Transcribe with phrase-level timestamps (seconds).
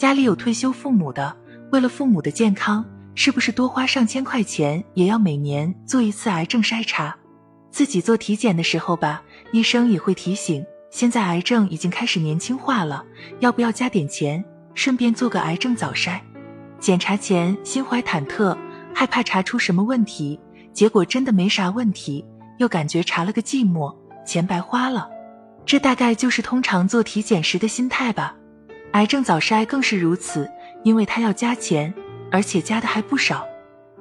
[0.00, 1.36] 家里有退休父母的，
[1.72, 2.82] 为了父母的健康，
[3.14, 7.14] 是不是多花上千块钱也要每年做一次癌症筛查？
[7.70, 13.04] 自己做体检的时候吧，医生也会提醒，现在癌症已经开始年轻化了，
[13.40, 14.42] 要不要加点钱，
[14.72, 16.18] 顺便做个癌症早筛？
[16.78, 18.56] 检查前心怀忐忑，
[18.94, 20.40] 害怕查出什么问题，
[20.72, 22.24] 结果真的没啥问题，
[22.56, 23.94] 又感觉查了个寂寞，
[24.24, 25.10] 钱白花了。
[25.66, 28.34] 这大概就是通常做体检时的心态吧。
[28.92, 30.50] 癌症早筛更是如此，
[30.82, 31.92] 因为它要加钱，
[32.30, 33.46] 而且加的还不少。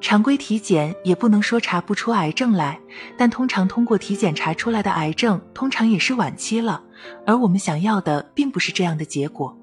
[0.00, 2.78] 常规体检也不能说查不出癌症来，
[3.16, 6.82] 但通常通过体检查出来的癌症，通常也是晚期了。
[7.26, 9.56] 而我们想要的并不是这样的结果，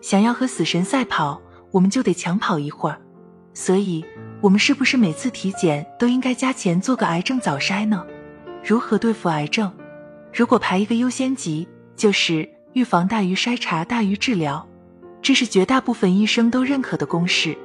[0.00, 1.40] 想要和死神赛跑，
[1.70, 3.00] 我们就得强跑一会儿。
[3.54, 4.04] 所以，
[4.40, 8.04] 我们是不是每次体检都应该加钱做个癌症早筛呢？
[8.62, 9.72] 如何对付癌症？
[10.32, 11.66] 如果排一个优先级，
[11.96, 14.68] 就是预防大于筛查大于治疗。
[15.20, 17.56] 这是绝大部分医生都认可的公式。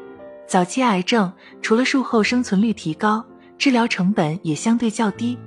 [0.48, 3.26] 早期癌症除了术后生存率提高，
[3.58, 5.38] 治疗成本也相对较低。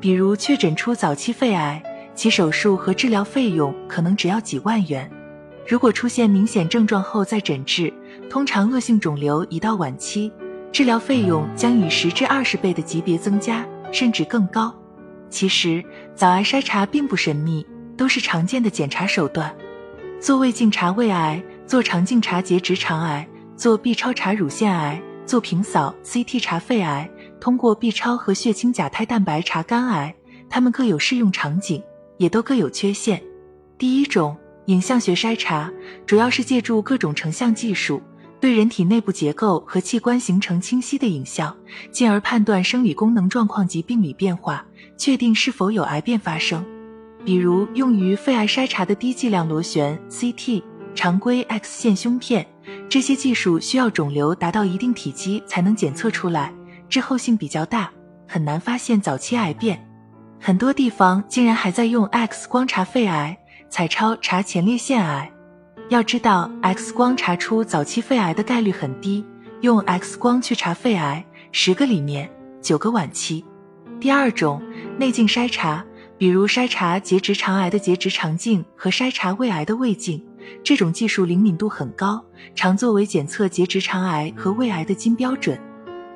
[0.00, 1.82] 比如确诊出早期肺癌，
[2.14, 5.08] 其手术和治疗费用可能只要几万元。
[5.68, 7.92] 如果出现明显症状后再诊治，
[8.28, 10.32] 通常恶性肿瘤已到晚期，
[10.72, 14.74] 治疗费用将以十至二十倍的级别增加，甚至更高。
[15.28, 17.64] 其实早癌筛查并不神秘，
[17.96, 19.54] 都是常见的检查手段。
[20.20, 23.26] 做胃镜查胃癌，做肠镜查结直肠癌，
[23.56, 30.14] 做 B 超查乳腺癌，做平扫 CT 查肺癌，通过 B 超和血清甲胎蛋白查肝癌，
[30.50, 31.82] 它们各有适用场景，
[32.18, 33.22] 也都各有缺陷。
[33.78, 35.72] 第一种影像学筛查，
[36.04, 38.02] 主要是借助各种成像技术，
[38.38, 41.56] 对人体内部结构和器官形成清晰的影像，
[41.90, 44.66] 进而判断生理功能状况及病理变化，
[44.98, 46.62] 确定是否有癌变发生。
[47.24, 50.62] 比如用于肺癌筛查的低剂量螺旋 CT、
[50.94, 52.46] 常规 X 线胸片，
[52.88, 56.52] 这些技术需要肿瘤达到一定体积才能检测出来，
[56.88, 57.90] 滞后性比较大，
[58.26, 59.86] 很难发现早期癌变。
[60.40, 65.30] 很多地方竟然还在用 X 光查肺癌，彩超查前列腺癌。
[65.90, 69.24] 要知道，X 光查出早期肺癌的概率很低，
[69.60, 72.30] 用 X 光去查肺癌，十个里面
[72.62, 73.44] 九个晚期。
[74.00, 74.62] 第二种
[74.98, 75.84] 内镜筛查。
[76.20, 80.22] 比如筛查结直肠癌的结直肠镜和筛查胃癌的胃镜，
[80.62, 82.22] 这种技术灵敏度很高，
[82.54, 85.58] 常作为检测结直肠癌和胃癌的金标准。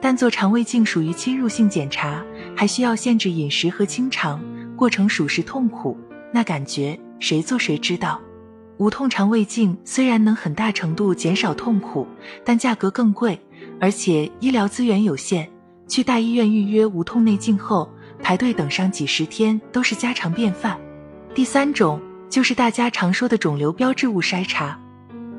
[0.03, 2.23] 但做肠胃镜属于侵入性检查，
[2.55, 4.45] 还需要限制饮食和清肠，
[4.77, 5.97] 过程属实痛苦。
[6.35, 8.21] 那感觉谁做谁知道。
[8.77, 12.07] 无痛肠胃镜虽然能很大程度减少痛苦，
[12.45, 13.41] 但价格更贵，
[13.81, 15.51] 而且医疗资源有限。
[15.89, 17.89] 去大医院预约无痛内镜后。
[18.23, 20.79] 排队等上几十天都是家常便饭。
[21.35, 24.79] 第三种就是大家常说的肿瘤标志物筛查，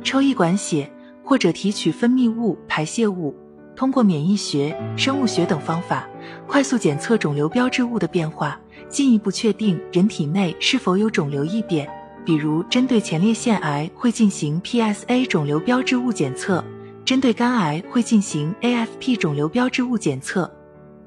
[0.03, 0.91] 抽一管血
[1.23, 3.35] 或者提取分泌物、排泄物，
[3.75, 6.07] 通过免疫学、生物学等方法，
[6.47, 8.59] 快速检测肿瘤标志物的变化，
[8.89, 11.89] 进一步确定人体内是否有肿瘤异变。
[12.23, 16.63] 比如，针对前列腺癌会进行 PSA 肿瘤标志物检测，
[17.05, 20.51] 针对肝癌会进行 AFP 肿瘤标志物检测。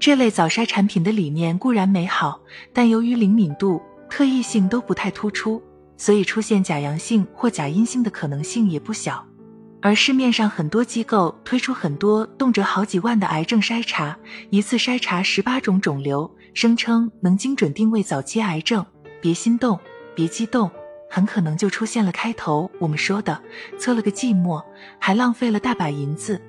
[0.00, 2.40] 这类早筛产品的理念固然美好，
[2.72, 5.60] 但由于灵敏度、特异性都不太突出，
[5.96, 9.24] 所以出现假阳性或假阴性的可能性也不小。
[9.80, 14.16] 而市面上很多机构推出很多动辄好几万的癌症筛查，
[14.50, 18.84] 一次筛查十八种肿瘤，声称能精准定位早期癌症。
[19.20, 19.78] 别心动，
[20.14, 20.70] 别激动，
[21.10, 23.40] 很可能就出现了开头我们说的
[23.78, 24.64] 测了个寂寞，
[25.00, 26.40] 还浪费了大把银子。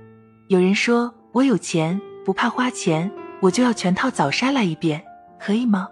[0.48, 3.12] 有人说我有钱，不怕花钱。
[3.42, 5.04] 我就要全套早筛来一遍，
[5.40, 5.88] 可以吗？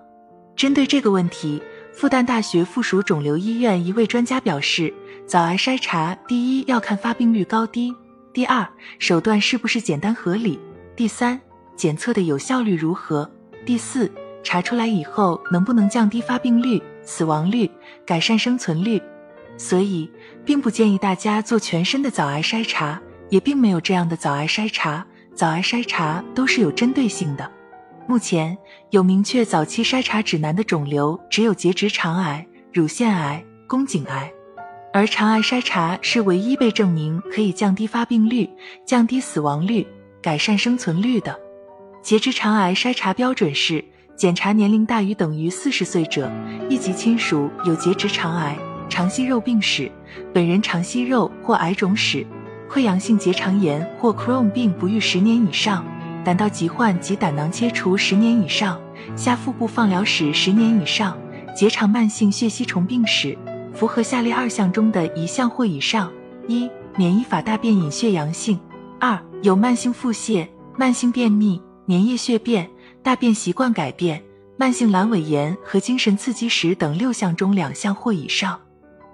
[0.56, 1.62] 针对这个问题，
[1.94, 4.94] 复旦大学附属肿瘤医院一位专家表示，
[5.26, 7.94] 早癌筛查第一要看发病率高低，
[8.34, 8.68] 第二
[9.00, 10.60] 手段是不是简单合理，
[10.96, 11.40] 第三
[11.76, 13.30] 检测的有效率如何，
[13.66, 14.12] 第四
[14.44, 17.70] 查出来以后能不能降低发病率、死亡率、
[18.06, 19.02] 改善生存率。
[19.58, 20.10] 所以，
[20.46, 25.06] 并不建议大家做全身的早癌筛查，也并没有这样的早癌筛查。
[25.38, 27.48] 早癌筛查都是有针对性的。
[28.08, 28.58] 目前
[28.90, 32.44] 有明确早期筛查指南的肿瘤只有结直肠癌、
[32.74, 34.32] 乳腺癌、宫颈癌，
[34.92, 38.50] 而肠癌筛查是唯一被证明可以降低发病率、
[38.84, 39.86] 降低死亡率、
[40.24, 41.40] 改善生存率的。
[42.02, 43.86] 结直肠癌筛查标准是
[44.16, 46.32] 检查年龄大于等于四十岁者，
[46.68, 48.58] 一级亲属有结直肠癌、
[48.90, 49.92] 肠息肉病史，
[50.34, 52.26] 本人肠息肉或癌肿史。
[52.70, 55.86] 溃疡性结肠炎或 Crohn 病不愈十年以上，
[56.24, 58.80] 胆道疾患及胆囊切除十年以上，
[59.16, 61.18] 下腹部放疗史十年以上，
[61.56, 63.38] 结肠慢性血吸虫病史，
[63.74, 66.12] 符合下列二项中的一项或以上：
[66.48, 68.58] 一、免疫法大便隐血阳性；
[69.00, 70.46] 二有慢性腹泻、
[70.78, 72.70] 慢性便秘、粘液血便、
[73.02, 74.22] 大便习惯改变、
[74.58, 78.60] 慢性阑尾炎和精神刺激史等六项中两项或以上。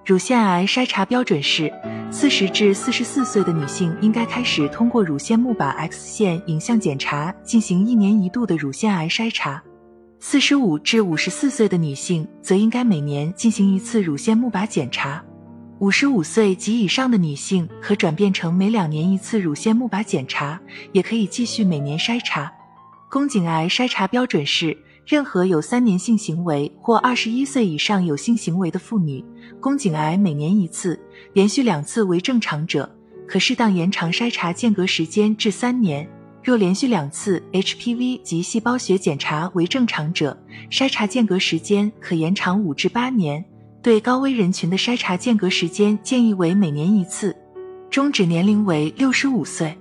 [0.06, 1.72] 乳腺癌筛查标准是：
[2.12, 9.62] 四十至四十四岁的女性应该开始通过乳腺钼靶 X 线影像检查进行一年一度的乳腺癌筛查；
[10.20, 15.24] 四十五至五十四岁的女性则应该每年进行一次乳腺钼靶检查；
[15.80, 20.60] 五十五岁及以上的女性可转变成每两年一次乳腺钼靶检查，
[20.92, 22.52] 也可以继续每年筛查。
[23.10, 24.78] 宫颈癌筛查标准是。
[25.06, 29.24] 任何有三年性行为或二十一岁以上有性行为的妇女，
[29.60, 30.98] 宫颈癌每年一次，
[31.34, 32.90] 连续两次为正常者，
[33.28, 36.10] 可适当延长筛查间隔时间至三年。
[36.42, 40.38] 若连续两次 HPV 及细胞学检查为正常者，
[40.70, 43.44] 筛查间隔时间可延长五至八年。
[43.82, 47.36] 对高危人群的筛查间隔时间建议为每年一次。
[47.90, 49.78] 终止年龄为六十五岁。